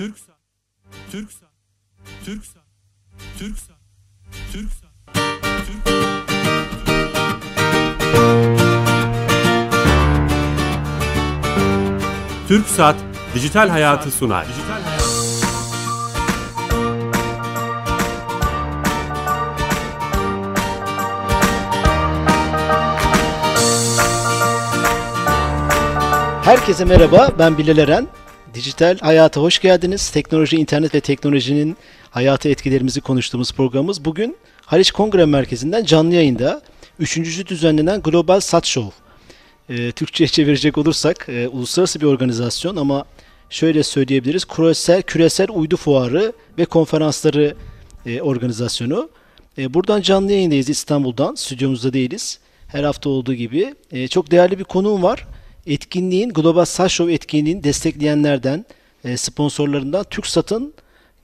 [0.00, 0.36] Türksat.
[1.12, 1.48] Türksat.
[2.24, 2.62] Türksat.
[3.38, 3.76] Türksat.
[4.52, 4.90] Türksat.
[12.48, 12.96] Türksat
[13.34, 14.46] Dijital Hayatı sunar.
[14.48, 15.00] Dijital Hayat.
[26.44, 28.19] Herkese merhaba, ben Bilal Eren.
[28.54, 30.10] Dijital Hayata hoş geldiniz.
[30.10, 31.76] Teknoloji, internet ve teknolojinin
[32.10, 34.36] hayata etkilerimizi konuştuğumuz programımız bugün
[34.66, 36.62] Haliç Kongre Merkezi'nden canlı yayında
[36.98, 38.96] üçüncüsü düzenlenen Global Sat Show.
[39.68, 43.04] Ee, Türkçe'ye çevirecek olursak e, uluslararası bir organizasyon ama
[43.50, 44.44] şöyle söyleyebiliriz.
[44.44, 47.54] Küresel, küresel uydu fuarı ve konferansları
[48.06, 49.10] e, organizasyonu.
[49.58, 51.34] E, buradan canlı yayındayız İstanbul'dan.
[51.34, 52.38] Stüdyomuzda değiliz.
[52.66, 53.74] Her hafta olduğu gibi.
[53.92, 55.26] E, çok değerli bir konuğum var.
[55.70, 58.64] Etkinliğin, Global Sat Show etkinliğini destekleyenlerden,
[59.04, 60.74] e, sponsorlarından TürkSat'ın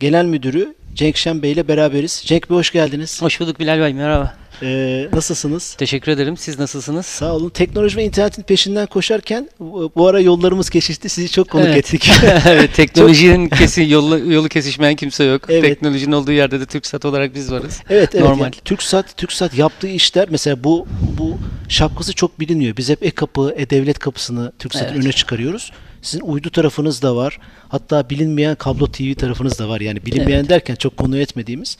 [0.00, 2.22] genel müdürü Cenk Şen Bey ile beraberiz.
[2.27, 3.22] Cenk Bey hoş geldiniz.
[3.22, 4.34] Hoş bulduk Bilal Bey, merhaba.
[4.62, 5.75] E, nasılsınız?
[5.75, 6.36] Teşekkür ederim.
[6.36, 7.06] Siz nasılsınız?
[7.06, 7.48] Sağ olun.
[7.48, 9.48] Teknoloji ve internetin peşinden koşarken
[9.97, 11.08] bu ara yollarımız kesişti.
[11.08, 11.77] Sizi çok konuk Evet.
[11.77, 12.11] ettik.
[12.47, 15.42] evet, teknolojinin kesi, yolu, yolu kesişmeyen kimse yok.
[15.48, 15.62] Evet.
[15.62, 17.83] Teknolojinin olduğu yerde de TürkSat olarak biz varız.
[17.91, 18.24] Evet evet.
[18.24, 18.44] Normal.
[18.44, 20.86] Yani TürkSat, TürkSat yaptığı işler mesela bu
[21.19, 22.77] bu şapkası çok biliniyor.
[22.77, 25.05] Biz hep e-kapı, e-devlet kapısını TürkSat'ın Evet.
[25.05, 25.72] öne çıkarıyoruz.
[26.06, 27.38] Sizin uydu tarafınız da var.
[27.68, 29.80] Hatta bilinmeyen kablo TV tarafınız da var.
[29.80, 31.76] Yani bilinmeyen derken çok konu etmediğimiz.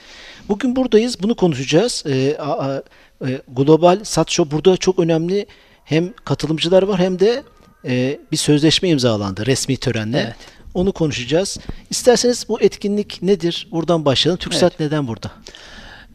[0.49, 1.23] Bugün buradayız.
[1.23, 2.05] Bunu konuşacağız.
[2.09, 2.83] Ee, a- a-
[3.29, 5.47] e, Global Sat Show burada çok önemli
[5.85, 7.43] hem katılımcılar var hem de
[7.87, 10.19] e, bir sözleşme imzalandı resmi törenle.
[10.19, 10.35] Evet.
[10.75, 11.59] Onu konuşacağız.
[11.91, 13.69] İsterseniz bu etkinlik nedir?
[13.71, 14.39] Buradan başlayalım.
[14.39, 15.31] TürkSat neden burada?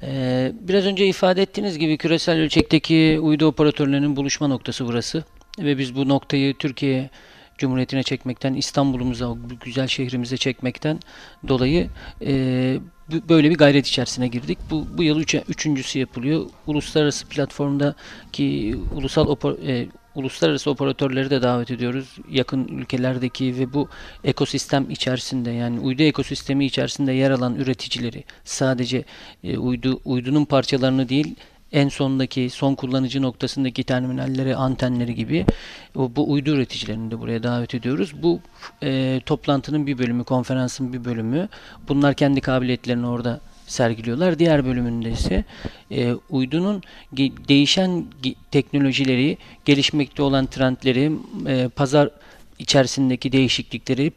[0.04, 5.24] Ee, biraz önce ifade ettiğiniz gibi küresel ölçekteki uydu operatörlerinin buluşma noktası burası.
[5.60, 7.10] Ve biz bu noktayı Türkiye
[7.62, 11.00] Cumhuriyeti'ne çekmekten, İstanbul'umuza, bu güzel şehrimize çekmekten
[11.48, 11.90] dolayı
[12.26, 12.32] e,
[13.30, 14.58] böyle bir gayret içerisine girdik.
[14.72, 16.46] Bu, bu yıl üçe, üçüncüsü yapılıyor.
[16.68, 22.18] Uluslararası platformdaki ulusal oper- e, uluslararası operatörleri de davet ediyoruz.
[22.30, 23.90] Yakın ülkelerdeki ve bu
[24.24, 29.04] ekosistem içerisinde yani uydu ekosistemi içerisinde yer alan üreticileri sadece
[29.44, 31.36] e, uydu uydunun parçalarını değil
[31.72, 35.46] en sondaki son kullanıcı noktasındaki terminalleri, antenleri gibi
[35.96, 38.24] o, bu uydu üreticilerini de buraya davet ediyoruz.
[38.24, 38.40] Bu
[38.84, 41.50] e, toplantının bir bölümü, konferansın bir bölümü.
[41.88, 44.40] Bunlar kendi kabiliyetlerini orada sergiliyorlar.
[44.40, 45.44] Diğer bölümünde ise
[45.92, 46.84] e, uydunun
[47.48, 48.06] değişen
[48.52, 51.12] teknolojileri, gelişmekte olan trendleri,
[51.48, 52.10] e, pazar
[52.60, 54.12] içerisindeki değişiklikleri,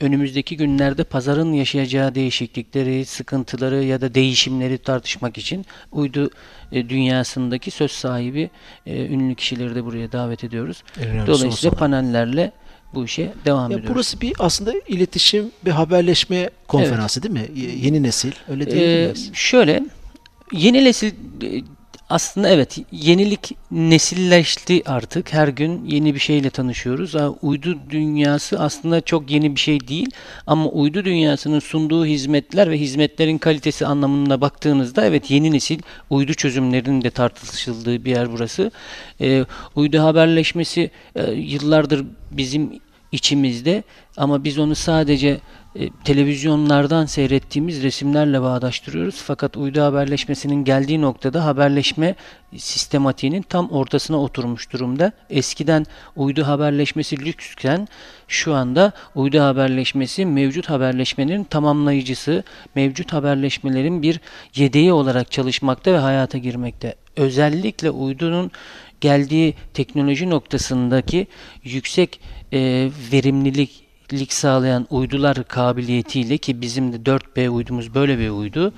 [0.00, 6.30] önümüzdeki günlerde pazarın yaşayacağı değişiklikleri, sıkıntıları ya da değişimleri tartışmak için uydu
[6.72, 8.50] e, dünyasındaki söz sahibi
[8.86, 10.82] e, ünlü kişileri de buraya davet ediyoruz.
[11.00, 12.52] En Dolayısıyla panellerle
[12.94, 13.94] bu işe devam Ya ediyoruz.
[13.94, 17.46] burası bir aslında iletişim ve haberleşme konferansı değil mi?
[17.54, 18.32] Y- Yeni nesil.
[18.48, 19.14] Öyle değil Ee, mi?
[19.32, 19.82] şöyle
[20.52, 21.12] yeni nesil
[21.42, 21.62] e,
[22.10, 25.32] aslında evet yenilik nesilleşti artık.
[25.32, 27.14] Her gün yeni bir şeyle tanışıyoruz.
[27.42, 30.10] Uydu dünyası aslında çok yeni bir şey değil
[30.46, 35.78] ama uydu dünyasının sunduğu hizmetler ve hizmetlerin kalitesi anlamına baktığınızda evet yeni nesil
[36.10, 38.70] uydu çözümlerinin de tartışıldığı bir yer burası.
[39.20, 39.44] Ee,
[39.74, 42.80] uydu haberleşmesi e, yıllardır bizim
[43.12, 43.82] içimizde
[44.16, 45.40] ama biz onu sadece
[45.74, 49.14] e, televizyonlardan seyrettiğimiz resimlerle bağdaştırıyoruz.
[49.14, 52.14] Fakat uydu haberleşmesinin geldiği noktada haberleşme
[52.56, 55.12] sistematiğinin tam ortasına oturmuş durumda.
[55.30, 55.86] Eskiden
[56.16, 57.88] uydu haberleşmesi lüksken
[58.28, 62.44] şu anda uydu haberleşmesi mevcut haberleşmenin tamamlayıcısı,
[62.74, 64.20] mevcut haberleşmelerin bir
[64.54, 66.94] yedeği olarak çalışmakta ve hayata girmekte.
[67.16, 68.50] Özellikle uydunun
[69.00, 71.26] geldiği teknoloji noktasındaki
[71.64, 72.20] yüksek
[72.52, 78.72] e, verimlilik lik sağlayan uydular kabiliyetiyle ki bizim de 4B uydumuz böyle bir uydu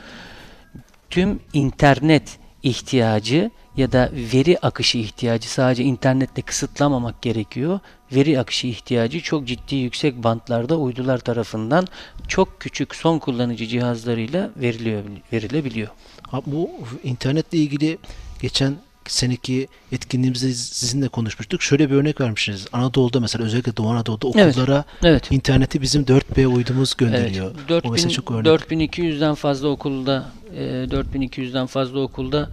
[1.10, 7.80] tüm internet ihtiyacı ya da veri akışı ihtiyacı sadece internetle kısıtlamamak gerekiyor.
[8.12, 11.86] Veri akışı ihtiyacı çok ciddi yüksek bantlarda uydular tarafından
[12.28, 15.02] çok küçük son kullanıcı cihazlarıyla veriliyor
[15.32, 15.88] verilebiliyor.
[16.22, 16.70] Ha, bu
[17.04, 17.98] internetle ilgili
[18.42, 18.76] geçen
[19.10, 21.62] seneki etkinliğimizde sizinle konuşmuştuk.
[21.62, 22.66] Şöyle bir örnek vermişsiniz.
[22.72, 24.56] Anadolu'da mesela özellikle Doğu Anadolu'da Evet.
[24.58, 25.32] okullara Evet.
[25.32, 27.54] interneti bizim 4B uydumuz gönderiyor.
[27.70, 27.84] Evet.
[27.84, 28.46] O mesela 4000, çok örnek.
[28.46, 32.50] 4200'den fazla okulda e, 4200'den fazla okulda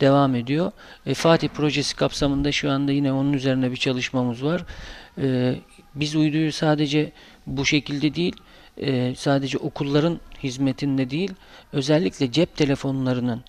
[0.00, 0.72] devam ediyor.
[1.06, 4.64] E, Fatih projesi kapsamında şu anda yine onun üzerine bir çalışmamız var.
[5.22, 5.56] E,
[5.94, 7.12] biz uyduyu sadece
[7.46, 8.36] bu şekilde değil,
[8.78, 11.32] e, sadece okulların hizmetinde değil,
[11.72, 13.42] özellikle cep telefonlarının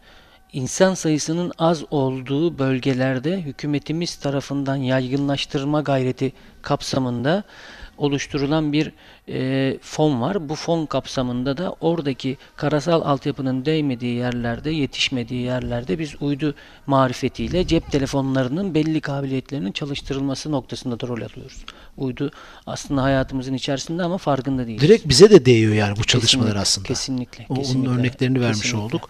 [0.57, 7.43] insan sayısının az olduğu bölgelerde hükümetimiz tarafından yaygınlaştırma gayreti kapsamında
[7.97, 8.91] oluşturulan bir
[9.29, 10.49] e, fon var.
[10.49, 16.55] Bu fon kapsamında da oradaki karasal altyapının değmediği yerlerde, yetişmediği yerlerde biz uydu
[16.87, 21.65] marifetiyle cep telefonlarının belli kabiliyetlerinin çalıştırılması noktasında da rol alıyoruz.
[21.97, 22.31] Uydu
[22.67, 24.81] aslında hayatımızın içerisinde ama farkında değiliz.
[24.81, 26.87] Direkt bize de değiyor yani bu çalışmalar Kesinlikle, aslında.
[26.87, 27.45] Kesinlikle.
[27.49, 27.89] O- kesinlikle.
[27.89, 28.85] Onun örneklerini vermiş Kesinlikle.
[28.85, 29.09] olduk.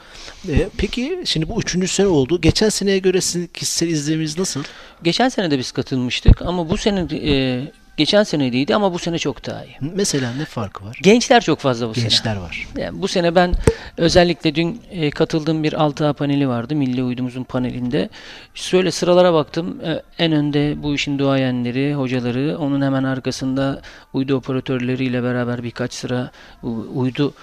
[0.50, 2.42] Ee, peki şimdi bu üçüncü sene oldu.
[2.42, 4.64] Geçen seneye göre sizin kişisel izleniminiz nasıl?
[5.04, 7.62] Geçen sene de biz katılmıştık ama bu sene e,
[7.98, 9.78] geçen seneydi ama bu sene çok daha iyi.
[9.82, 11.00] Mesela ne farkı var?
[11.04, 12.04] Gençler çok fazla bu sene.
[12.04, 12.68] Gençler var.
[12.78, 13.54] Yani bu sene ben
[13.98, 16.76] özellikle dün e, katıldığım bir 6A paneli vardı.
[16.76, 18.10] Milli Uydumuzun panelinde.
[18.54, 19.82] Şöyle sıralara baktım.
[19.86, 22.58] E, en önde bu işin duayenleri, hocaları.
[22.60, 23.82] Onun hemen arkasında
[24.14, 26.32] uydu operatörleriyle beraber birkaç sıra
[26.94, 27.34] uydu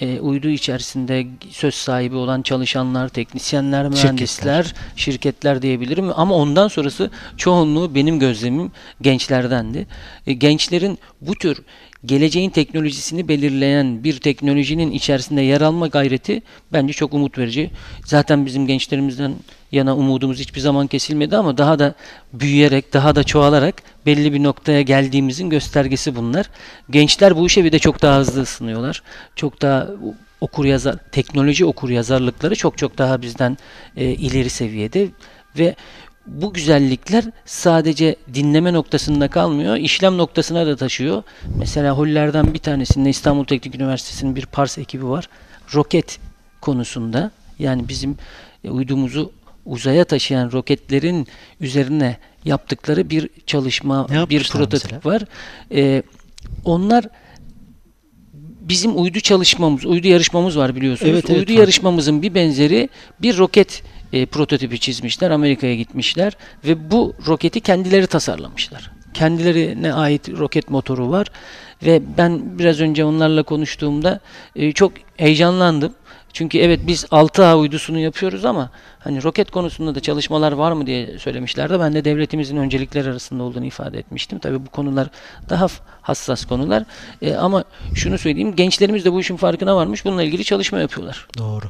[0.00, 6.10] e, uydu içerisinde söz sahibi olan çalışanlar, teknisyenler, mühendisler, şirketler, diyebilirim.
[6.16, 9.86] Ama ondan sonrası çoğunluğu benim gözlemim gençlerdendi.
[10.26, 11.62] E, gençlerin bu tür
[12.04, 16.42] geleceğin teknolojisini belirleyen bir teknolojinin içerisinde yer alma gayreti
[16.72, 17.70] bence çok umut verici.
[18.04, 19.34] Zaten bizim gençlerimizden
[19.72, 21.94] yana umudumuz hiçbir zaman kesilmedi ama daha da
[22.32, 26.50] büyüyerek, daha da çoğalarak belli bir noktaya geldiğimizin göstergesi bunlar.
[26.90, 29.02] Gençler bu işe bir de çok daha hızlı ısınıyorlar.
[29.36, 29.88] Çok daha
[30.40, 33.58] okur yazar, teknoloji okur yazarlıkları çok çok daha bizden
[33.96, 35.08] e, ileri seviyede
[35.58, 35.74] ve
[36.30, 41.22] bu güzellikler sadece dinleme noktasında kalmıyor, işlem noktasına da taşıyor.
[41.58, 45.28] Mesela hollerden bir tanesinde İstanbul Teknik Üniversitesi'nin bir Pars ekibi var.
[45.74, 46.18] Roket
[46.60, 48.16] konusunda yani bizim
[48.64, 49.32] e, uydumuzu
[49.66, 51.26] uzaya taşıyan roketlerin
[51.60, 55.00] üzerine yaptıkları bir çalışma, Ne bir prototip mesela?
[55.04, 55.22] var.
[55.72, 56.02] E,
[56.64, 57.04] onlar
[58.60, 61.12] bizim uydu çalışmamız, uydu yarışmamız var biliyorsunuz.
[61.12, 61.58] Evet, evet, uydu var.
[61.58, 62.88] yarışmamızın bir benzeri
[63.22, 63.82] bir roket
[64.12, 65.30] e, prototipi çizmişler.
[65.30, 68.90] Amerika'ya gitmişler ve bu roketi kendileri tasarlamışlar.
[69.14, 71.26] Kendilerine ait roket motoru var
[71.82, 74.20] ve ben biraz önce onlarla konuştuğumda
[74.56, 75.94] e, çok heyecanlandım.
[76.32, 81.18] Çünkü evet biz 6A uydusunu yapıyoruz ama hani roket konusunda da çalışmalar var mı diye
[81.18, 81.80] söylemişlerdi.
[81.80, 84.38] Ben de devletimizin öncelikler arasında olduğunu ifade etmiştim.
[84.38, 85.08] Tabii bu konular
[85.48, 85.66] daha
[86.02, 86.84] hassas konular.
[87.22, 90.04] E, ama şunu söyleyeyim gençlerimiz de bu işin farkına varmış.
[90.04, 91.26] Bununla ilgili çalışma yapıyorlar.
[91.38, 91.66] Doğru.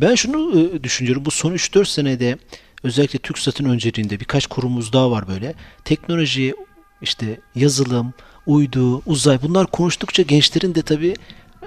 [0.00, 1.24] Ben şunu e, düşünüyorum.
[1.24, 2.38] Bu son 3-4 senede
[2.82, 5.54] özellikle TürkSat'ın önceliğinde birkaç kurumumuz daha var böyle.
[5.84, 6.54] Teknoloji,
[7.02, 8.14] işte yazılım,
[8.46, 11.14] uydu, uzay bunlar konuştukça gençlerin de tabii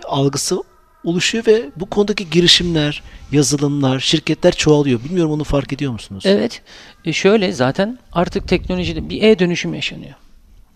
[0.04, 0.64] algısı
[1.06, 5.04] oluşuyor ve bu konudaki girişimler, yazılımlar, şirketler çoğalıyor.
[5.04, 6.24] Bilmiyorum onu fark ediyor musunuz?
[6.28, 6.62] Evet.
[7.06, 10.14] E şöyle zaten artık teknolojide bir e-dönüşüm yaşanıyor.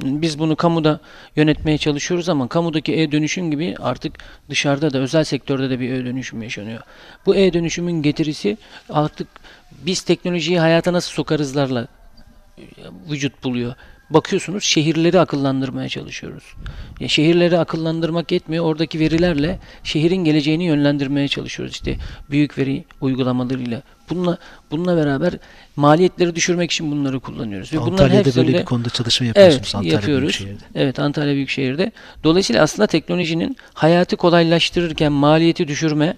[0.04, 1.00] Biz bunu kamuda
[1.36, 4.14] yönetmeye çalışıyoruz ama kamudaki e-dönüşüm gibi artık
[4.50, 6.82] dışarıda da özel sektörde de bir e-dönüşüm yaşanıyor.
[7.26, 8.58] Bu e-dönüşümün getirisi
[8.90, 9.28] artık
[9.72, 11.88] biz teknolojiyi hayata nasıl sokarızlarla
[13.10, 13.76] vücut buluyor.
[14.10, 16.44] Bakıyorsunuz şehirleri akıllandırmaya çalışıyoruz.
[17.00, 18.66] Ya şehirleri akıllandırmak yetmiyor.
[18.66, 21.74] Oradaki verilerle şehrin geleceğini yönlendirmeye çalışıyoruz.
[21.74, 21.98] İşte
[22.32, 23.82] büyük veri uygulamalarıyla.
[24.10, 24.38] Bununla
[24.72, 25.34] bununla beraber
[25.76, 27.74] maliyetleri düşürmek için bunları kullanıyoruz.
[27.74, 30.22] Ve Antalya'da böyle hepsinde bir konuda çalışma yapıyorsunuz Evet, Antalya yapıyoruz.
[30.22, 30.64] Büyükşehir'de.
[30.76, 31.92] Evet, Antalya Büyükşehir'de.
[32.24, 36.18] Dolayısıyla aslında teknolojinin hayatı kolaylaştırırken maliyeti düşürme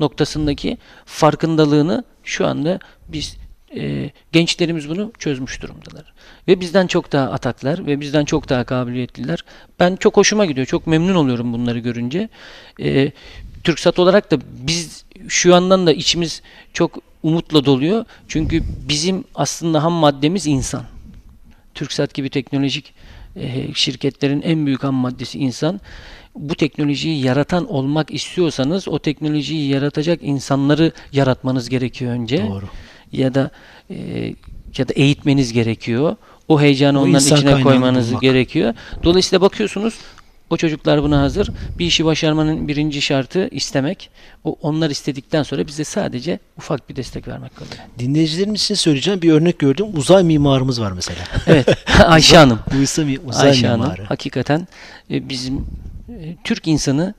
[0.00, 2.78] noktasındaki farkındalığını şu anda
[3.08, 3.36] biz
[3.76, 6.12] e, gençlerimiz bunu çözmüş durumdalar.
[6.48, 9.44] Ve bizden çok daha ataklar ve bizden çok daha kabiliyetliler.
[9.80, 10.66] Ben çok hoşuma gidiyor.
[10.66, 12.28] Çok memnun oluyorum bunları görünce.
[12.80, 13.12] E,
[13.64, 16.42] TürkSat olarak da biz şu yandan da içimiz
[16.72, 18.04] çok umutla doluyor.
[18.28, 20.84] Çünkü bizim aslında ham maddemiz insan.
[21.74, 22.94] TürkSat gibi teknolojik
[23.36, 25.80] e, şirketlerin en büyük ham maddesi insan.
[26.34, 32.46] Bu teknolojiyi yaratan olmak istiyorsanız o teknolojiyi yaratacak insanları yaratmanız gerekiyor önce.
[32.48, 32.68] Doğru.
[33.12, 33.50] Ya da
[33.90, 33.94] e,
[34.78, 36.16] ya da eğitmeniz gerekiyor.
[36.48, 38.22] O heyecanı O onların içine koymanız bulmak.
[38.22, 38.74] gerekiyor.
[39.02, 39.94] Dolayısıyla bakıyorsunuz
[40.50, 41.50] o çocuklar buna hazır.
[41.78, 44.10] Bir işi başarmanın birinci şartı istemek.
[44.44, 47.74] O onlar istedikten sonra bize sadece ufak bir destek vermek kalıyor.
[47.98, 49.86] Dinleyicilerimiz için söyleyeceğim bir örnek gördüm.
[49.94, 51.18] Uzay mimarımız var mesela.
[51.46, 51.68] Evet.
[52.06, 52.58] Ayşe Hanım.
[52.78, 54.04] Uysa mi, uzay Ayşe Hanım mimarı.
[54.04, 54.68] hakikaten
[55.10, 55.56] e, bizim
[56.08, 57.14] e, Türk insanı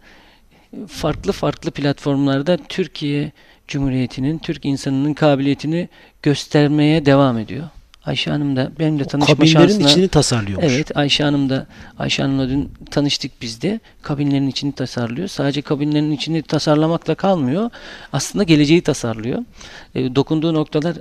[0.88, 3.32] farklı farklı platformlarda Türkiye
[3.72, 5.90] Cumhuriyeti'nin, Türk insanının kabiliyetini
[6.24, 7.70] göstermeye devam ediyor.
[8.06, 10.74] Ayşe Hanım da benimle tanışma Kabinlerin şansına içini tasarlıyormuş.
[10.74, 11.68] Evet Ayşe Hanım da
[12.00, 13.80] Ayşe Hanım'la dün tanıştık biz de.
[14.02, 15.28] Kabinlerin içini tasarlıyor.
[15.28, 17.70] Sadece kabinlerin içini tasarlamakla kalmıyor.
[18.14, 19.40] Aslında geleceği tasarlıyor.
[19.96, 20.98] E, dokunduğu noktalar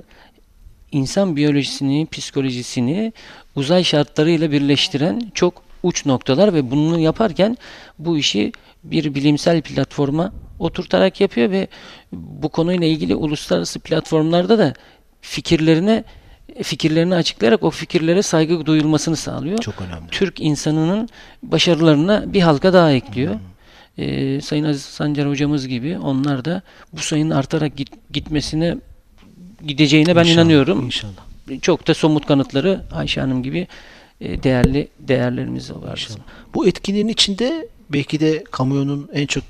[0.91, 3.13] insan biyolojisini, psikolojisini
[3.55, 7.57] uzay şartlarıyla birleştiren çok uç noktalar ve bunu yaparken
[7.99, 8.51] bu işi
[8.83, 11.67] bir bilimsel platforma oturtarak yapıyor ve
[12.11, 14.73] bu konuyla ilgili uluslararası platformlarda da
[15.21, 16.03] fikirlerine
[16.63, 19.57] fikirlerini açıklayarak o fikirlere saygı duyulmasını sağlıyor.
[19.57, 20.09] Çok önemli.
[20.11, 21.09] Türk insanının
[21.43, 23.35] başarılarına bir halka daha ekliyor.
[23.97, 26.61] Ee, Sayın Aziz Sancar hocamız gibi onlar da
[26.93, 28.77] bu sayının artarak git- gitmesine
[29.67, 30.85] gideceğine ben İnşallah, inanıyorum.
[30.85, 31.11] İnşallah.
[31.61, 33.67] Çok da somut kanıtları Ayşe Hanım gibi
[34.21, 36.07] e, değerli değerlerimiz var.
[36.53, 39.43] Bu etkinliğin içinde belki de kamuoyunun en çok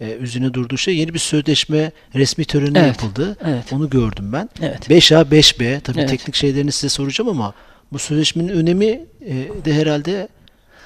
[0.00, 3.36] e, üzerine durduğu şey yeni bir sözleşme resmi töreni Evet, yapıldı.
[3.44, 3.72] evet.
[3.72, 4.48] Onu gördüm ben.
[4.62, 4.90] Evet.
[4.90, 6.10] 5A 5B tabii Evet.
[6.10, 7.54] teknik şeylerini size soracağım ama
[7.92, 8.86] bu sözleşmenin önemi
[9.26, 10.28] e, de herhalde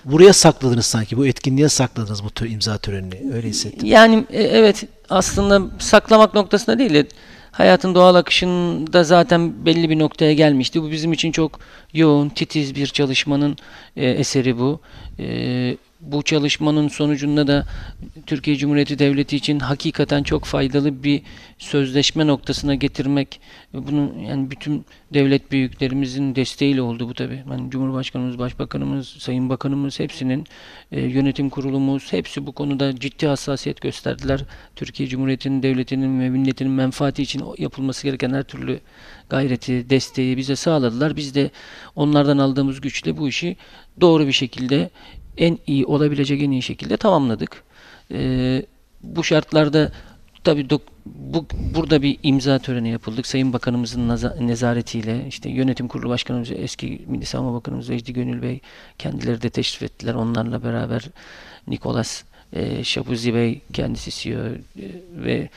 [0.05, 1.17] buraya sakladınız sanki.
[1.17, 3.35] Bu etkinliğe sakladınız bu tür imza törenini.
[3.35, 3.89] Öyle hissettim.
[3.89, 7.07] Yani e, evet aslında saklamak noktasında değil de
[7.59, 10.83] hayatın doğal akışında zaten belli bir noktaya gelmişti.
[10.83, 11.61] Bu bizim için çok
[11.93, 13.57] yoğun, titiz bir çalışmanın
[13.97, 14.81] e, eseri bu.
[15.19, 17.67] E, bu çalışmanın sonucunda da
[18.27, 21.23] Türkiye Cumhuriyeti Devleti için hakikaten çok faydalı bir
[21.59, 23.41] sözleşme noktasına getirmek.
[23.75, 27.45] Bunun yani bütün devlet büyüklerimizin desteğiyle oldu bu tabii.
[27.51, 30.45] Yani Cumhurbaşkanımız, Başbakanımız, Sayın Bakanımız hepsinin
[30.93, 34.45] e, yönetim kurulumuz hepsi bu konuda ciddi hassasiyet gösterdiler.
[34.77, 38.81] Türkiye Cumhuriyeti'nin, devletinin ve milletinin menfaati için yapılması gereken her türlü
[39.29, 41.17] gayreti, desteği bize sağladılar.
[41.17, 41.51] Biz de
[41.97, 43.57] onlardan aldığımız güçle bu işi
[44.01, 44.91] doğru bir şekilde
[45.39, 47.63] en iyi olabilecek en iyi şekilde tamamladık.
[48.13, 48.63] Ee,
[49.03, 49.93] bu şartlarda
[50.45, 53.27] tabii dok- bu burada bir imza töreni yapıldık.
[53.27, 54.09] Sayın Bakanımızın
[54.41, 58.61] nezaretiyle işte yönetim kurulu başkanımız eski Milli Savunma Bakanımız Vecdi Gönül Bey
[58.99, 60.15] kendileri de teşrif ettiler.
[60.15, 61.05] Onlarla beraber
[61.67, 64.57] Nikolas e, Şabuzi Bey kendisi CEO e,
[65.17, 65.49] ve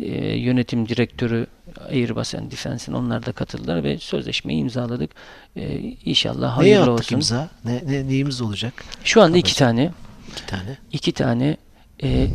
[0.00, 1.46] e, yönetim direktörü
[1.90, 5.10] Airbus and Defense'in onlar da katıldılar ve sözleşmeyi imzaladık.
[5.56, 7.14] E, inşallah Neye hayırlı attık olsun.
[7.16, 7.48] imza?
[7.64, 8.84] Ne, ne, neyimiz olacak?
[9.04, 9.92] Şu anda iki tane
[10.32, 10.76] İki tane.
[10.92, 11.56] iki tane
[12.02, 12.28] e,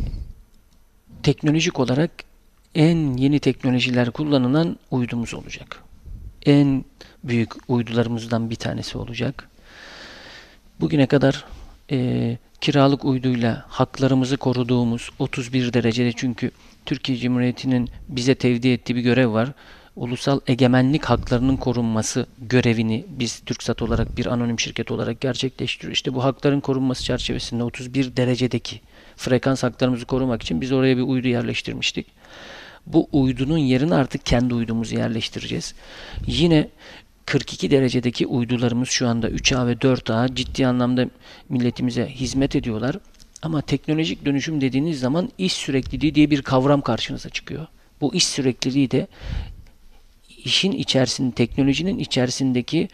[1.23, 2.11] teknolojik olarak
[2.75, 5.79] en yeni teknolojiler kullanılan uydumuz olacak.
[6.45, 6.85] En
[7.23, 9.49] büyük uydularımızdan bir tanesi olacak.
[10.81, 11.45] Bugüne kadar
[11.93, 16.51] e, kiralık uyduyla haklarımızı koruduğumuz 31 derecede çünkü
[16.85, 19.51] Türkiye Cumhuriyeti'nin bize tevdi ettiği bir görev var.
[19.95, 25.95] Ulusal egemenlik haklarının korunması görevini biz TürkSat olarak bir anonim şirket olarak gerçekleştiriyoruz.
[25.95, 28.81] İşte bu hakların korunması çerçevesinde 31 derecedeki
[29.17, 32.07] frekans haklarımızı korumak için biz oraya bir uydu yerleştirmiştik.
[32.85, 35.73] Bu uydunun yerine artık kendi uydumuzu yerleştireceğiz.
[36.27, 36.67] Yine
[37.25, 41.09] 42 derecedeki uydularımız şu anda 3A ve 4A ciddi anlamda
[41.49, 42.95] milletimize hizmet ediyorlar.
[43.41, 47.67] Ama teknolojik dönüşüm dediğiniz zaman iş sürekliliği diye bir kavram karşınıza çıkıyor.
[48.01, 49.07] Bu iş sürekliliği de
[50.29, 52.89] işin içerisinde, teknolojinin içerisindeki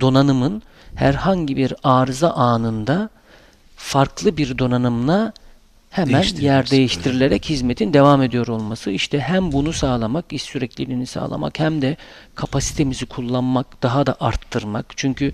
[0.00, 0.62] donanımın
[0.94, 3.10] herhangi bir arıza anında
[3.76, 5.32] farklı bir donanımla
[5.90, 8.90] hemen yer değiştirilerek hizmetin devam ediyor olması.
[8.90, 11.96] İşte hem bunu sağlamak, iş sürekliliğini sağlamak hem de
[12.34, 14.86] kapasitemizi kullanmak, daha da arttırmak.
[14.96, 15.32] Çünkü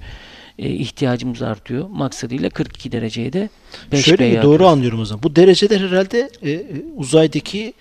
[0.58, 1.88] e, ihtiyacımız artıyor.
[1.88, 3.48] Maksadıyla 42 dereceye de
[3.92, 5.22] 5 Şöyle mi doğru anlıyorum o zaman.
[5.22, 6.64] Bu dereceler herhalde e, e,
[6.96, 7.74] uzaydaki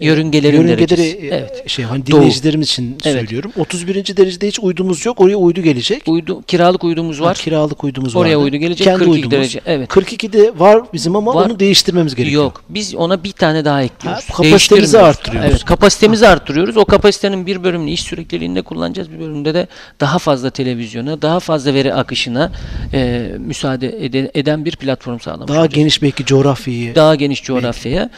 [0.00, 1.16] e, Yörüngelerin yörüngeleri derecesi.
[1.18, 1.68] e, Evet.
[1.70, 2.16] şey hani Doğu.
[2.16, 3.20] dinleyicilerimiz için Evet.
[3.20, 3.52] söylüyorum.
[3.58, 4.16] 31.
[4.16, 5.20] derecede hiç uydumuz yok.
[5.20, 6.02] Oraya uydu gelecek.
[6.06, 7.36] Uydu, kiralık uydumuz Ha, var.
[7.36, 8.44] kiralık uydumuz Oraya vardı.
[8.44, 9.32] uydu gelecek, Kendi 42 uydumuz.
[9.32, 9.88] derece, evet.
[9.90, 11.46] 42'de var bizim ama Var.
[11.46, 12.42] onu değiştirmemiz gerekiyor.
[12.42, 12.62] Yok.
[12.68, 14.24] Biz ona bir tane daha ekliyoruz.
[14.30, 15.50] Ha, kapasitemizi arttırıyoruz.
[15.50, 16.76] Evet, kapasitemizi arttırıyoruz.
[16.76, 19.12] O kapasitenin bir bölümünü iş sürekliliğinde kullanacağız.
[19.12, 19.66] Bir bölümünde de
[20.00, 22.52] daha fazla televizyona, daha fazla veri akışına
[22.94, 25.74] e, müsaade ede- eden bir platform sağlamış Daha olacağız.
[25.74, 26.94] geniş belki coğrafyayı.
[26.94, 28.10] daha geniş coğrafyaya.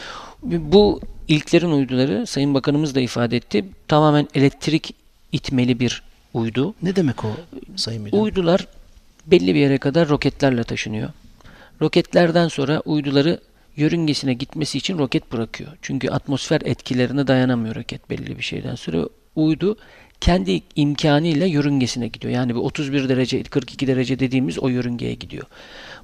[0.43, 3.65] Bu ilklerin uyduları Sayın Bakanımız da ifade etti.
[3.89, 4.95] Tamamen elektrik
[5.33, 6.03] itmeli bir
[6.35, 6.75] uydu.
[6.83, 7.29] Ne demek o
[7.77, 8.23] Sayın Müdürüm?
[8.23, 8.67] Uydular
[9.27, 11.11] belli bir yere kadar roketlerle taşınıyor.
[11.83, 13.41] Roketlerden sonra uyduları
[13.77, 15.71] yörüngesine gitmesi için roket bırakıyor.
[15.83, 19.09] Çünkü atmosfer etkilerine dayanamıyor roket belli bir şeyden sonra.
[19.37, 19.77] Uydu
[20.21, 22.35] kendi imkanıyla yörüngesine gidiyor.
[22.35, 25.45] Yani bu 31 derece, 42 derece dediğimiz o yörüngeye gidiyor.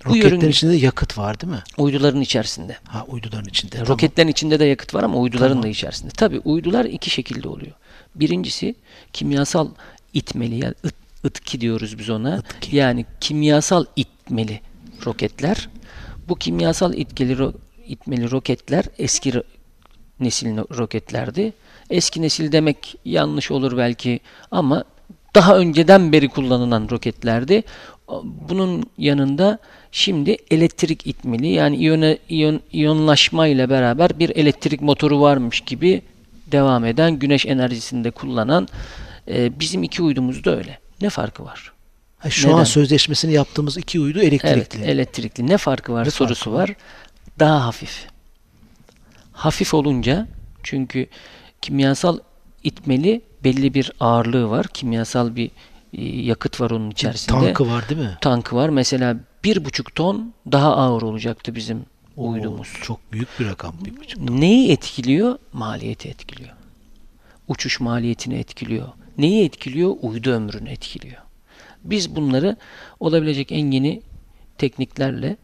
[0.05, 1.63] Bu Roketlerin yörünge içinde de yakıt var değil mi?
[1.79, 2.77] uyduların içerisinde.
[2.85, 3.73] Ha uyduların içinde.
[3.73, 3.89] tamam.
[3.89, 5.63] Roketlerin içinde de yakıt var ama uyduların Tamam.
[5.63, 6.11] da içerisinde.
[6.11, 7.73] Tabii uydular iki şekilde oluyor.
[8.15, 8.75] Birincisi
[9.13, 9.69] kimyasal
[10.15, 10.95] itmeli yani ıt,
[11.25, 12.37] ıtki diyoruz biz ona.
[12.57, 12.77] Itki.
[12.77, 14.61] Yani kimyasal itmeli
[15.07, 15.69] roketler.
[16.29, 17.55] Bu kimyasal itkili ro-
[17.87, 19.45] itmeli roketler eski ro-
[20.21, 21.53] nesil roketlerdi.
[21.91, 24.85] Eski nesil demek yanlış olur belki ama
[25.35, 27.63] daha önceden beri kullanılan roketlerdi.
[28.23, 29.59] Bunun yanında
[29.93, 36.03] şimdi elektrik itmeli yani iyona, iyon, iyonlaşma ile beraber bir elektrik motoru varmış gibi
[36.47, 38.69] devam eden güneş enerjisinde kullanan
[39.29, 40.79] e, bizim iki uydumuz da öyle.
[41.01, 41.73] Ne farkı var?
[42.19, 42.59] Ha, şu Neden?
[42.59, 44.79] an sözleşmesini yaptığımız iki uydu elektrikli.
[44.79, 45.47] Evet, elektrikli.
[45.47, 46.77] Ne farkı var Ne sorusu farkı var.
[47.39, 48.07] Daha hafif.
[49.33, 50.29] Hafif olunca
[50.63, 51.07] çünkü
[51.67, 52.19] kimyasal
[52.65, 54.67] itmeli belli bir ağırlığı var.
[54.67, 55.51] Kimyasal bir
[55.93, 57.41] e, yakıt var onun içerisinde.
[57.41, 58.19] Tankı var değil mi?
[58.21, 58.69] Tankı var.
[58.69, 62.69] Mesela bir buçuk ton daha ağır olacaktı bizim Oo, uydumuz.
[62.83, 63.75] Çok büyük bir rakam.
[63.85, 64.31] Bir buçuk.
[64.31, 65.39] Neyi etkiliyor?
[65.53, 66.51] Maliyeti etkiliyor.
[67.49, 68.89] Uçuş maliyetini etkiliyor.
[69.19, 69.97] Neyi etkiliyor?
[70.03, 71.23] Uydu ömrünü etkiliyor.
[71.85, 72.57] Biz bunları
[73.01, 74.03] olabilecek en yeni
[74.59, 75.37] tekniklerle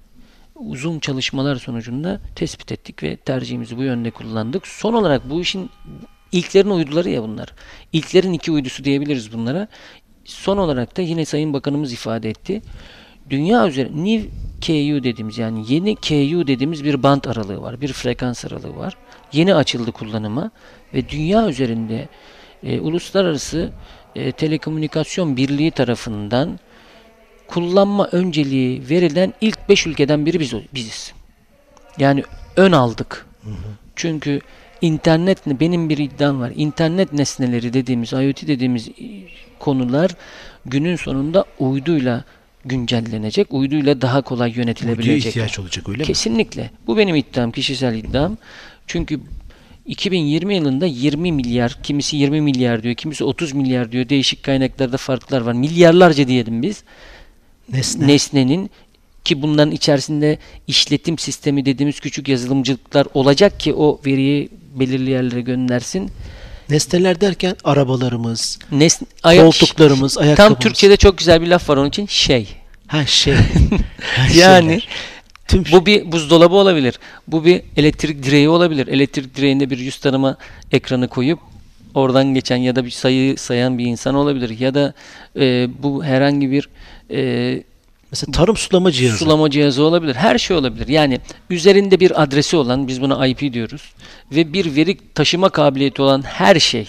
[0.55, 4.67] uzun çalışmalar sonucunda tespit ettik ve tercihimizi bu yönde kullandık.
[4.67, 5.71] Son olarak bu işin
[6.33, 7.49] ilklerin uyduları ya bunlar.
[7.93, 9.69] İlklerin iki uydusu diyebiliriz bunlara.
[10.25, 12.63] Son olarak da yine Sayın Bakanımız ifade etti.
[13.31, 14.29] Dünya üzerinde New
[14.67, 17.81] KU dediğimiz yani yeni KU dediğimiz bir band aralığı var.
[17.81, 18.97] Bir frekans aralığı var.
[19.33, 20.51] Yeni açıldı kullanıma
[20.95, 22.09] ve dünya üzerinde
[22.63, 23.73] e, uluslararası
[24.17, 26.59] e, telekomünikasyon birliği tarafından
[27.47, 31.13] kullanma önceliği verilen ilk 5 ülkeden biri biz, biziz.
[31.99, 32.25] Yani
[32.57, 33.27] ön aldık.
[33.97, 34.41] Çünkü
[34.83, 36.53] internet benim bir iddiam var.
[36.57, 38.93] İnternet nesneleri dediğimiz, IoT dediğimiz e,
[39.59, 40.11] konular
[40.67, 42.25] günün sonunda uyduyla
[42.65, 45.27] güncellenecek, uyduyla daha kolay Uyduya yönetilebilecek.
[45.27, 46.07] ihtiyaç olacak öyle mi?
[46.07, 46.71] Kesinlikle.
[46.87, 48.37] Bu benim iddiam, kişisel iddiam.
[48.87, 49.21] Çünkü
[49.87, 54.09] 2020 yılında 20 milyar, kimisi 20 milyar diyor, kimisi 30 milyar diyor.
[54.09, 55.53] Değişik kaynaklarda farklar var.
[55.53, 56.85] Milyarlarca diyelim biz.
[57.73, 58.07] Nesne.
[58.07, 58.71] Nesnenin
[59.25, 66.11] ki bunların içerisinde işletim sistemi dediğimiz küçük yazılımcılıklar olacak ki o veriyi belirli yerlere göndersin.
[66.71, 70.59] Nesneler derken arabalarımız, Nesne, aya- koltuklarımız, Tam ayakkabımız.
[70.59, 72.49] Türkçe'de çok güzel bir laf var onun için şey.
[72.87, 73.35] Ha şey.
[74.37, 74.81] Yani.
[75.49, 76.99] Tüm Bu bir buzdolabı olabilir.
[77.29, 78.87] Bu bir elektrik direği olabilir.
[78.87, 80.37] Elektrik direğinde bir yüz tanıma
[80.73, 81.39] ekranı koyup
[81.95, 84.59] oradan geçen ya da bir sayı sayan bir insan olabilir.
[84.61, 84.95] Ya da
[85.41, 86.69] e, bu herhangi bir
[87.11, 87.63] e,
[88.13, 89.19] mesela tarım sulama cihazı.
[89.19, 90.15] sulama cihazı olabilir.
[90.15, 90.89] Her şey olabilir.
[90.89, 93.93] Yani üzerinde bir adresi olan, biz buna IP diyoruz.
[94.33, 96.89] Ve bir veri taşıma kabiliyeti olan her şey,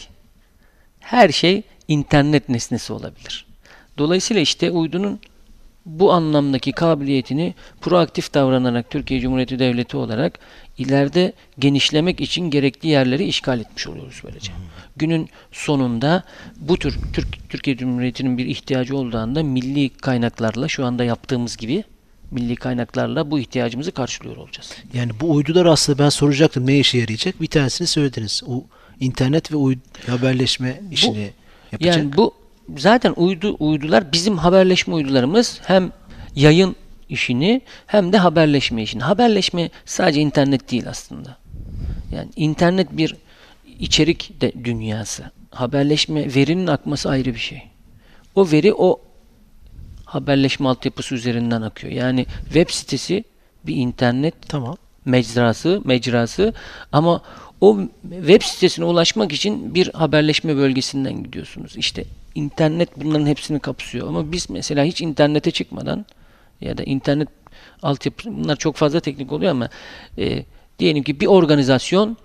[1.00, 3.46] her şey internet nesnesi olabilir.
[3.98, 5.20] Dolayısıyla işte uydunun
[5.86, 10.40] bu anlamdaki kabiliyetini proaktif davranarak Türkiye Cumhuriyeti Devleti olarak
[10.78, 14.52] ileride genişlemek için gerekli yerleri işgal etmiş oluyoruz böylece.
[14.96, 16.24] Günün sonunda
[16.58, 21.84] bu tür Türk, Türkiye Cumhuriyeti'nin bir ihtiyacı olduğunda milli kaynaklarla şu anda yaptığımız gibi
[22.32, 24.72] milli kaynaklarla bu ihtiyacımızı karşılıyor olacağız.
[24.94, 27.42] Yani bu uydular aslında ben soracaktım ne işe yarayacak.
[27.42, 28.42] Bir tanesini söylediniz.
[28.48, 28.64] O
[29.00, 31.32] internet ve uydu haberleşme işini
[31.72, 31.98] yapacak.
[31.98, 32.43] Yani bu
[32.78, 35.92] zaten uydu uydular bizim haberleşme uydularımız hem
[36.36, 36.76] yayın
[37.10, 39.04] işini hem de haberleşme işini.
[39.04, 41.38] Haberleşme sadece internet değil aslında.
[42.12, 43.16] Yani internet bir
[43.80, 45.32] içerik de dünyası.
[45.52, 47.64] Haberleşme verinin akması ayrı bir şey.
[48.36, 49.02] O veri o
[50.06, 51.94] haberleşme altyapısı üzerinden akıyor.
[51.94, 53.24] Yani web sitesi
[53.66, 54.76] bir internet Tamam.
[55.06, 56.54] mecrası, mecrası
[56.92, 57.22] ama
[57.64, 61.78] o web sitesine ulaşmak için bir haberleşme bölgesinden gidiyorsunuz.
[61.78, 66.06] İşte internet bunların hepsini kapsıyor ama biz mesela hiç internete çıkmadan
[66.62, 67.28] ya da internet
[67.82, 69.70] altyapı bunlar çok fazla teknik oluyor ama
[70.18, 70.46] e,
[70.80, 72.18] diyelim ki bir organizasyon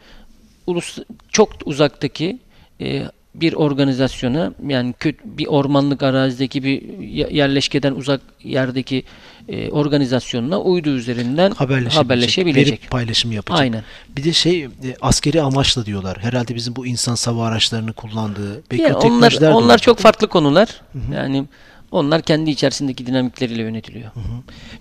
[0.66, 0.98] ulus
[1.29, 2.38] çok uzaktaki
[2.81, 9.02] e, bir organizasyona yani kötü, bir ormanlık arazideki bir ye- yerleşkeden uzak yerdeki
[9.48, 12.04] e, organizasyonuna uydu üzerinden Haberleşebilecek.
[12.04, 12.90] haberleşebilecek.
[12.90, 13.60] Paylaşımı yapacak.
[13.60, 13.84] Aynen.
[14.16, 14.68] Bir de şey e,
[15.00, 16.18] askeri amaçla diyorlar.
[16.20, 18.62] Herhalde bizim bu insan sava araçlarını kullandığı.
[18.70, 19.82] Belki Yani onlar onlar olacak.
[19.82, 20.80] çok farklı konular.
[21.14, 21.44] Yani
[21.90, 24.10] onlar kendi içerisindeki dinamikleriyle yönetiliyor.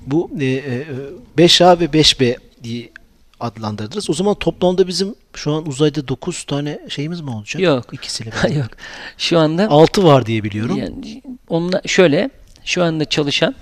[0.07, 0.86] Bu e, e,
[1.38, 2.89] 5A ve 5B diye
[3.39, 4.10] adlandırdınız.
[4.10, 7.62] O zaman toplamda bizim şu an uzayda 9 tane şeyimiz mi olacak?
[7.62, 7.86] Yok.
[7.91, 8.32] İkisiyle.
[8.54, 8.69] Yok.
[9.17, 10.78] Şu anda 6 var diye biliyorum.
[10.78, 12.30] yani onunla şöyle
[12.65, 13.56] şu anda çalışan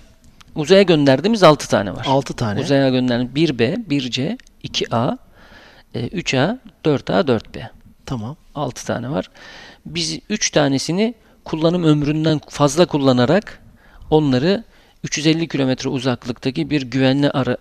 [0.55, 2.05] uzaya gönderdiğimiz 6 tane var.
[2.09, 2.59] 6 tane.
[2.61, 5.17] Uzaya gönderdiğimiz 1B, 1C, 2A,
[5.93, 7.69] e, 3A, 4A, 4B.
[8.05, 8.35] Tamam.
[8.55, 9.29] 6 tane var.
[9.85, 11.13] Biz 3 tanesini
[11.45, 13.61] kullanım ömründen fazla kullanarak
[14.09, 14.63] onları
[15.03, 17.57] 350 kilometre uzaklıktaki bir güvenli ara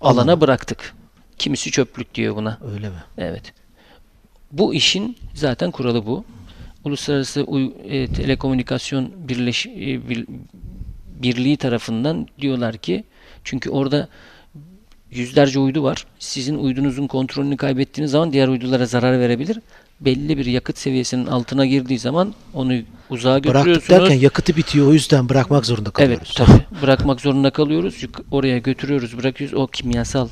[0.00, 0.40] alana Alana.
[0.40, 0.94] bıraktık.
[1.42, 2.58] Kimisi çöplük diyor buna.
[2.74, 2.94] Öyle mi?
[3.18, 3.52] Evet.
[4.52, 6.24] Bu işin zaten kuralı bu.
[6.84, 10.26] Uluslararası Uy- e, Telekomünikasyon Birleş e, Bir-
[11.22, 13.04] Birliği tarafından diyorlar ki
[13.44, 14.08] çünkü orada
[15.10, 16.06] yüzlerce uydu var.
[16.18, 19.58] Sizin uydunuzun kontrolünü kaybettiğiniz zaman diğer uydulara zarar verebilir.
[20.00, 22.72] Belli bir yakıt seviyesinin altına girdiği zaman onu
[23.10, 24.00] uzağa Bıraktık götürüyorsunuz.
[24.00, 24.86] derken yakıtı bitiyor.
[24.86, 26.34] O yüzden bırakmak zorunda Evet kalıyoruz.
[26.34, 26.82] tabii.
[26.82, 28.04] Bırakmak zorunda kalıyoruz.
[28.30, 29.54] Oraya götürüyoruz, bırakıyoruz.
[29.58, 30.28] O kimyasal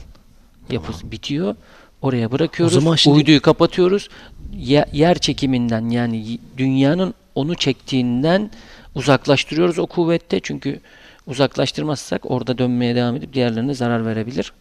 [0.73, 1.57] yapısı bitiyor.
[2.03, 2.77] Oraya bırakıyoruz.
[2.77, 4.09] O zaman şimdi- Uyduyu kapatıyoruz.
[4.57, 8.51] Ye- yer çekiminden yani dünyanın onu çektiğinden
[8.95, 10.41] uzaklaştırıyoruz o kuvvette.
[10.41, 10.81] Çünkü
[11.27, 14.53] uzaklaştırmazsak orada dönmeye devam edip diğerlerine zarar verebilir.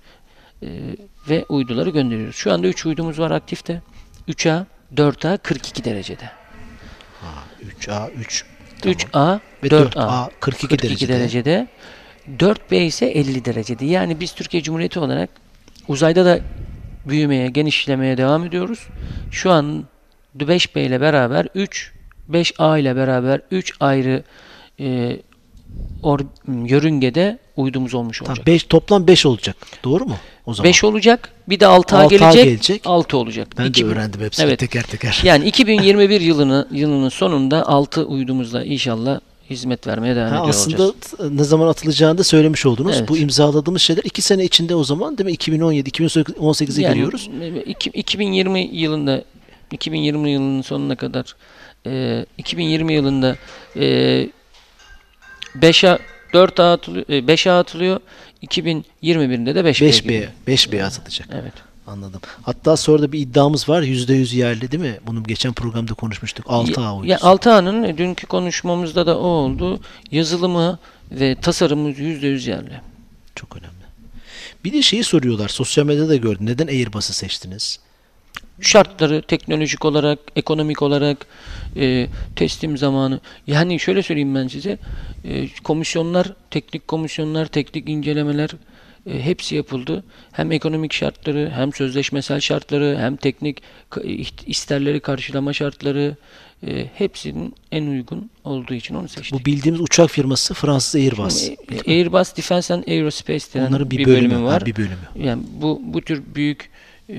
[0.64, 0.68] Ee,
[1.30, 2.36] ve uyduları gönderiyoruz.
[2.36, 3.82] Şu anda 3 uydumuz var aktifte.
[4.28, 6.30] 3A, 4A 42 derecede.
[7.80, 8.46] 3A, 3
[8.84, 11.14] 3A, Ve 4A, 4A 42 derecede.
[11.14, 11.68] derecede.
[12.40, 13.86] 4B ise 50 derecede.
[13.86, 15.30] Yani biz Türkiye Cumhuriyeti olarak
[15.88, 16.40] uzayda da
[17.06, 18.88] büyümeye, genişlemeye devam ediyoruz.
[19.32, 19.84] Şu an
[20.38, 21.92] 5B ile beraber 3,
[22.32, 24.24] 5A ile beraber 3 ayrı
[24.80, 25.18] e,
[26.04, 26.20] or,
[26.66, 28.36] yörüngede uydumuz olmuş olacak.
[28.36, 29.56] Tamam, beş, toplam 5 olacak.
[29.84, 30.16] Doğru mu?
[30.46, 30.70] O zaman.
[30.70, 31.30] 5 olacak.
[31.50, 32.44] Bir de 6A 6A gelecek.
[32.44, 32.82] gelecek.
[32.86, 33.48] 6 olacak.
[33.58, 34.60] ben İki- de öğrendim hepsini Evet.
[34.60, 35.22] teker teker.
[35.24, 41.02] Yani 2021 yılını yılının sonunda 6 uydumuzla inşallah hizmet vermeye devam Ha, ediyor aslında olacağız.
[41.02, 42.96] t- ne zaman atılacağını da söylemiş oldunuz.
[42.98, 43.10] Evet.
[43.10, 45.32] Bu imzaladığımız şeyler 2 sene içinde o zaman değil mi?
[45.32, 47.30] 2017, 2018'e Yani, giriyoruz.
[47.42, 49.24] e, iki- 2020 yılında
[49.72, 51.36] 2020 yılının sonuna kadar
[51.88, 53.36] e, 2020 yılında
[53.76, 54.28] e,
[55.56, 55.98] 5'e
[56.34, 58.00] 4A atılıyor, e, 5'e atılıyor.
[58.44, 60.32] 2021'de de 5B'ye 5B, giriyor.
[60.48, 61.28] 5B atılacak.
[61.34, 61.54] Evet.
[61.90, 62.22] Anladım.
[62.42, 63.82] Hatta sonra da bir iddiamız var.
[63.84, 64.98] %100 yerli değil mi?
[65.08, 66.46] Bunu geçen programda konuşmuştuk.
[66.46, 67.08] 6A Ya, uydusu.
[67.12, 69.80] ya 6A'nın e, dünkü konuşmamızda da o oldu.
[70.12, 70.80] Yazılımı
[71.12, 72.82] ve tasarımı %100 yerli.
[73.36, 73.70] Çok önemli.
[74.64, 75.50] Bir de şeyi soruyorlar.
[75.50, 76.46] Sosyal medyada da gördüm.
[76.46, 77.80] Neden Airbus'u seçtiniz?
[78.62, 81.26] şartları teknolojik olarak, ekonomik olarak
[81.76, 83.20] e, teslim zamanı.
[83.48, 84.78] Yani şöyle söyleyeyim ben size.
[85.26, 88.50] e, komisyonlar, teknik komisyonlar, teknik incelemeler
[89.14, 90.04] hepsi yapıldı.
[90.32, 93.62] Hem ekonomik şartları, hem sözleşmesel şartları, hem teknik
[94.48, 96.16] isterleri karşılama şartları
[96.68, 99.40] e, hepsinin en uygun olduğu için onu seçtik.
[99.40, 101.50] Bu bildiğimiz uçak firması Fransız Airbus.
[101.50, 101.56] E,
[101.88, 104.66] Airbus Defense and Aerospace denen Onların bir, bir, bölümü, bölümü ha, var.
[104.66, 104.96] bir bölümü.
[105.16, 106.70] Yani bu bu tür büyük
[107.10, 107.16] e,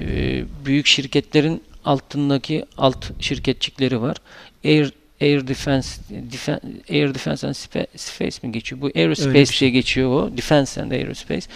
[0.65, 4.17] büyük şirketlerin altındaki alt şirketçikleri var.
[4.65, 6.01] Air Air Defense,
[6.33, 8.81] Defen- Air Defense and Spa- Space mi geçiyor?
[8.81, 9.61] Bu Aerospace Öyle bir şey.
[9.61, 10.37] diye geçiyor o.
[10.37, 11.47] Defense and Aerospace.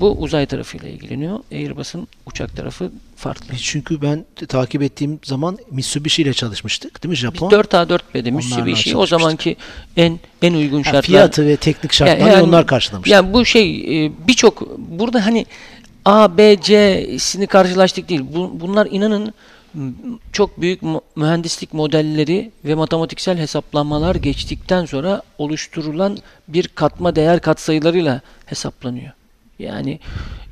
[0.00, 1.38] Bu uzay tarafıyla ilgileniyor.
[1.52, 3.46] Airbus'un uçak tarafı farklı.
[3.52, 7.50] Biz çünkü ben takip ettiğim zaman Mitsubishi ile çalışmıştık değil mi Biz Japon?
[7.50, 9.56] 4A 4B'de Onlarla Mitsubishi o zamanki
[9.96, 11.02] en en uygun şartlar.
[11.02, 13.12] fiyatı ve teknik şartları yani- onlar karşılamıştı.
[13.14, 15.46] Yani bu şey e, birçok burada hani
[16.04, 18.20] A, B, C'sini karşılaştık değil.
[18.34, 19.34] Bu, bunlar inanın
[20.32, 20.80] çok büyük
[21.16, 29.12] mühendislik modelleri ve matematiksel hesaplanmalar geçtikten sonra oluşturulan bir katma değer katsayılarıyla hesaplanıyor.
[29.58, 29.98] Yani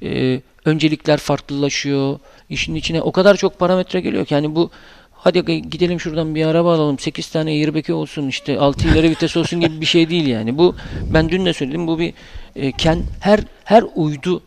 [0.03, 2.19] e, öncelikler farklılaşıyor.
[2.51, 4.71] İşin içine o kadar çok parametre geliyor ki yani bu
[5.13, 9.61] hadi gidelim şuradan bir araba alalım 8 tane airbag'i olsun işte 6 ileri vites olsun
[9.61, 10.59] gibi bir şey değil yani.
[10.59, 10.75] Bu
[11.15, 12.15] ben dün de söyledim bu bir
[12.57, 14.43] e, ken, her her uydu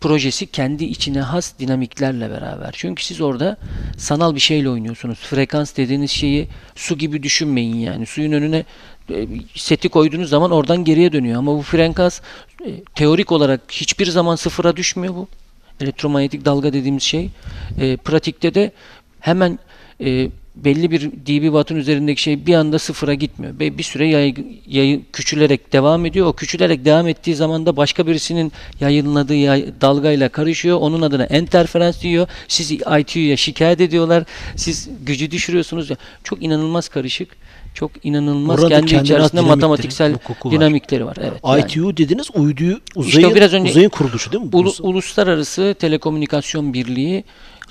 [0.00, 2.70] projesi kendi içine has dinamiklerle beraber.
[2.72, 3.56] Çünkü siz orada
[3.96, 5.18] sanal bir şeyle oynuyorsunuz.
[5.18, 8.06] Frekans dediğiniz şeyi su gibi düşünmeyin yani.
[8.06, 8.64] Suyun önüne
[9.10, 11.38] e, seti koyduğunuz zaman oradan geriye dönüyor.
[11.38, 12.20] Ama bu frekans
[12.66, 15.28] e, teorik olarak hiçbir zaman sıfıra düşmüyor bu.
[15.80, 17.30] Elektromanyetik dalga dediğimiz şey.
[17.80, 18.72] E, pratikte de
[19.20, 19.58] hemen
[20.00, 20.30] e,
[20.64, 23.54] belli bir dB wattın üzerindeki şey bir anda sıfıra gitmiyor.
[23.60, 24.34] Ve bir süre yay,
[24.66, 26.26] yayı küçülerek devam ediyor.
[26.26, 30.78] O küçülerek devam ettiği zaman da başka birisinin yayınladığı yay, dalgayla karışıyor.
[30.80, 32.28] Onun adına enterferans diyor.
[32.48, 34.24] Sizi ITU'ya şikayet ediyorlar.
[34.56, 35.88] Siz gücü düşürüyorsunuz.
[36.24, 37.28] Çok inanılmaz karışık.
[37.74, 40.20] Çok inanılmaz Orada kendi içerisinde matematiksel var.
[40.50, 41.16] dinamikleri var.
[41.20, 41.40] Evet.
[41.44, 41.60] yani.
[41.60, 44.50] ITU dediniz uyduyu uzayın, İşte biraz önce- uzayın kuruluşu değil mi?
[44.52, 47.24] Ulu- Uluslararası Telekomünikasyon Birliği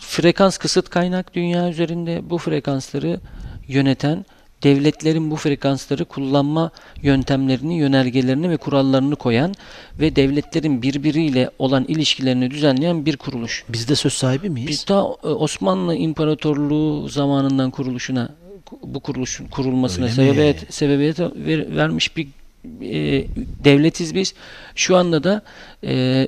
[0.09, 3.19] frekans kısıt kaynak dünya üzerinde bu frekansları
[3.67, 4.25] yöneten
[4.63, 9.53] devletlerin bu frekansları kullanma yöntemlerini, yönergelerini ve kurallarını koyan
[9.99, 13.65] ve devletlerin birbiriyle olan ilişkilerini düzenleyen bir kuruluş.
[13.69, 14.69] Biz de söz sahibi miyiz?
[14.69, 18.29] Biz daha e, Osmanlı İmparatorluğu zamanından kuruluşuna
[18.83, 20.27] bu kuruluşun kurulmasına Öyle mi?
[20.27, 22.27] sebebiyet sebebiyet ver- vermiş bir
[22.81, 23.25] e,
[23.63, 24.33] devletiz biz.
[24.75, 25.41] Şu anda da
[25.83, 26.27] e,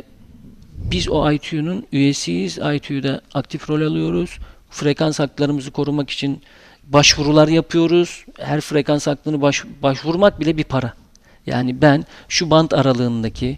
[0.84, 2.58] biz o ITU'nun üyesiyiz.
[2.58, 4.38] ITU'da aktif rol alıyoruz.
[4.70, 6.41] Frekans haklarımızı korumak için
[6.88, 8.26] başvurular yapıyoruz.
[8.39, 10.94] Her frekans hakkını baş, başvurmak bile bir para.
[11.46, 13.58] Yani ben şu band aralığındaki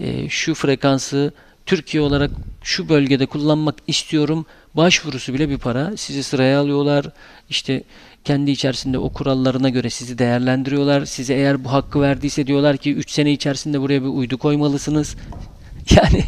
[0.00, 1.32] e, şu frekansı
[1.66, 2.30] Türkiye olarak
[2.62, 4.46] şu bölgede kullanmak istiyorum.
[4.74, 5.96] Başvurusu bile bir para.
[5.96, 7.06] Sizi sıraya alıyorlar.
[7.50, 7.82] İşte
[8.24, 11.04] kendi içerisinde o kurallarına göre sizi değerlendiriyorlar.
[11.04, 15.16] Size eğer bu hakkı verdiyse diyorlar ki 3 sene içerisinde buraya bir uydu koymalısınız.
[15.96, 16.24] Yani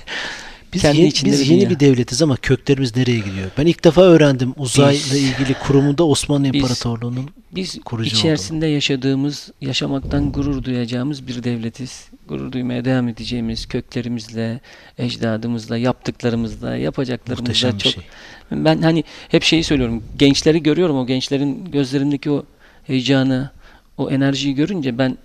[0.75, 3.51] Biz, kendi yeni, biz yeni bir devletiz ama köklerimiz nereye gidiyor?
[3.59, 10.33] Ben ilk defa öğrendim uzayla ilgili kurumunda Osmanlı Biz- İmparatorluğu'nun Biz kurucu içerisinde yaşadığımız, yaşamaktan
[10.33, 12.09] gurur duyacağımız bir devletiz.
[12.29, 14.61] Gurur duymaya devam edeceğimiz köklerimizle,
[14.99, 17.93] ecdadımızla, yaptıklarımızla, yapacaklarımızla muhteşem çok.
[17.93, 18.03] şey.
[18.51, 20.05] Ben hani hep şeyi söylüyorum.
[20.19, 20.99] Gençleri görüyorum.
[20.99, 22.45] O gençlerin gözlerindeki o
[22.87, 23.51] heyecanı,
[23.99, 25.19] o enerjiyi görünce ben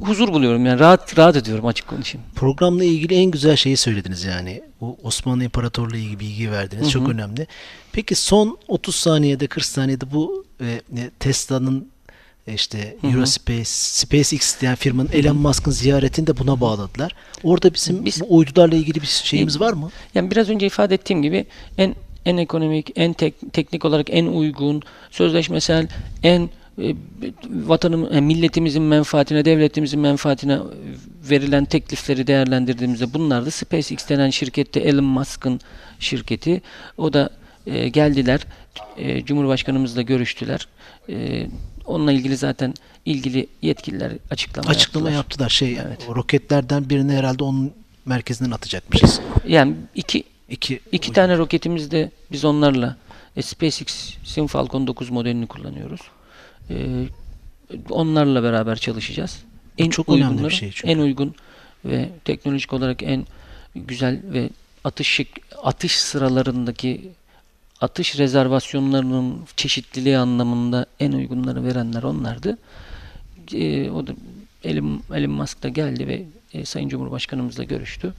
[0.00, 0.66] huzur buluyorum.
[0.66, 2.26] Yani rahat rahat ediyorum açık konuşayım.
[2.34, 4.62] Programla ilgili en güzel şeyi söylediniz yani.
[4.80, 6.86] O Osmanlı İmparatorluğu ilgili bilgi verdiniz.
[6.86, 7.10] Hı Çok hı.
[7.12, 7.46] önemli.
[7.92, 11.88] Peki son 30 saniyede 40 saniyede bu e, ne, Tesla'nın
[12.46, 17.14] e, işte Eurospace, SpaceX diyen firmanın Elon Musk'ın ziyaretini de buna bağladılar.
[17.42, 19.90] Orada bizim Biz- bu uydularla ilgili bir şeyimiz var mı?
[20.14, 21.46] Yani biraz önce ifade ettiğim gibi
[21.78, 21.94] en
[22.26, 25.88] en ekonomik, en tek- teknik olarak en uygun, sözleşmesel,
[26.22, 26.48] en e,
[27.50, 30.58] vatanım, e, milletimizin menfaatine, devletimizin menfaatine
[31.30, 35.60] verilen teklifleri değerlendirdiğimizde bunlar da SpaceX denen şirkette Elon Musk'ın
[36.00, 36.62] şirketi.
[36.98, 37.30] O da
[37.66, 38.40] e, geldiler,
[38.96, 40.68] e, Cumhurbaşkanımızla görüştüler.
[41.08, 41.46] E,
[41.86, 45.12] onunla ilgili zaten ilgili yetkililer açıklama, Açıklama yaptılar.
[45.12, 45.48] yaptılar.
[45.48, 46.08] Şey, Evet.
[46.16, 47.72] roketlerden birini herhalde onun
[48.06, 49.20] merkezinden atacakmışız.
[49.48, 52.96] Yani iki İki, İki tane roketimizde biz onlarla
[53.36, 56.00] e, SpaceX'in Falcon 9 modelini kullanıyoruz.
[56.72, 57.06] E,
[57.90, 59.42] onlarla beraber çalışacağız.
[59.78, 60.92] Bu çok önemli bir uygunları, şey çünkü.
[60.92, 61.34] En uygun
[61.84, 63.26] ve teknolojik olarak en
[63.74, 64.50] güzel ve
[64.84, 65.20] atış
[65.62, 67.10] atış sıralarındaki
[67.80, 72.58] atış rezervasyonlarının çeşitliliği anlamında en uygunları verenler onlardı.
[73.54, 74.12] E, o da
[74.64, 76.22] Elon, Elon Musk da geldi ve
[76.54, 78.12] e, Sayın Cumhurbaşkanımızla görüştü.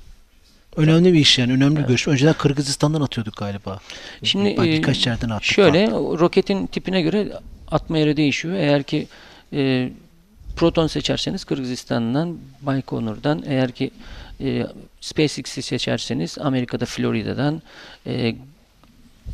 [0.76, 1.54] Önemli bir iş yani.
[1.54, 2.13] Önemli bir görüşme.
[2.13, 3.80] Önceden Kırgızistan'dan atıyorduk galiba.
[4.24, 5.44] Şimdi Bak, e, birkaç yerden attık.
[5.54, 6.20] Şöyle falan.
[6.20, 7.32] roketin tipine göre
[7.71, 8.56] atma yeri değişiyor.
[8.56, 9.08] Eğer ki
[9.54, 9.89] e,
[10.56, 13.91] Proton seçerseniz Kırgızistan'dan, Baykonur'dan, eğer ki
[14.41, 14.67] e,
[15.02, 17.62] SpaceX'i seçerseniz Amerika'da Florida'dan,
[18.08, 18.36] e,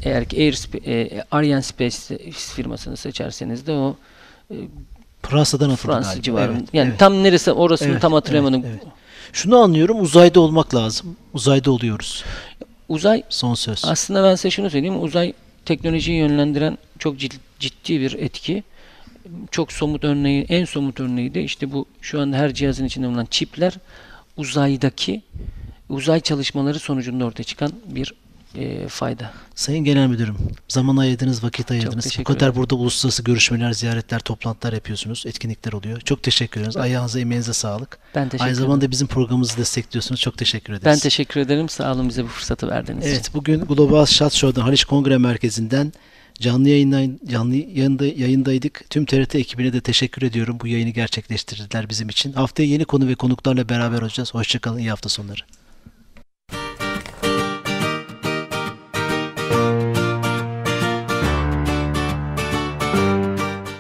[0.04, 3.96] eğer ki Air, e, Ariane Space firmasını seçerseniz de o
[4.52, 4.56] e,
[5.22, 6.24] Fransız galiba.
[6.24, 6.58] civarında.
[6.60, 7.00] Evet, yani evet.
[7.00, 8.62] tam neresi orasını Evet, tam hatırlayamadım.
[8.66, 8.94] evet, evet.
[9.34, 10.02] Şunu anlıyorum.
[10.02, 11.16] Uzayda olmak lazım.
[11.34, 12.24] Uzayda oluyoruz.
[12.90, 13.86] Uzay Son söz.
[13.86, 15.04] Aslında ben size şunu söyleyeyim.
[15.04, 15.34] Uzay
[15.66, 18.64] teknolojiyi yönlendiren çok cid- ciddi bir etki.
[19.52, 23.26] Çok somut örneği, en somut örneği de işte bu şu an her cihazın içinde bulunan
[23.26, 23.74] çipler
[24.38, 25.22] uzaydaki
[25.90, 28.14] uzay çalışmaları sonucunda ortaya çıkan bir
[28.56, 29.32] e, fayda.
[29.56, 32.16] Sayın Genel Müdürüm, zaman ayırdınız, vakit ayırdınız.
[32.20, 32.56] Bu kadar ederim.
[32.56, 35.24] burada uluslararası görüşmeler, ziyaretler, toplantılar yapıyorsunuz.
[35.28, 36.02] Etkinlikler oluyor.
[36.02, 36.78] Çok teşekkür ederiz.
[36.78, 37.98] Ayağınıza, emeğinize sağlık.
[38.16, 38.66] Ben teşekkür Aynı ederim.
[38.66, 40.22] zamanda bizim programımızı destekliyorsunuz.
[40.22, 40.86] Çok teşekkür ederiz.
[40.86, 41.70] Ben teşekkür ederim.
[41.70, 43.16] Sağ olun bize bu fırsatı verdiğiniz için.
[43.16, 45.94] Evet, bugün Global Shot Show'dan Haliç Kongre Merkezi'nden
[46.40, 48.90] canlı yayınlay canlı yayında, yayındaydık.
[48.90, 50.58] Tüm TRT ekibine de teşekkür ediyorum.
[50.62, 52.34] Bu yayını gerçekleştirdiler bizim için.
[52.34, 54.34] Haftaya yeni konu ve konuklarla beraber olacağız.
[54.34, 54.78] Hoşçakalın.
[54.78, 55.42] iyi hafta sonları.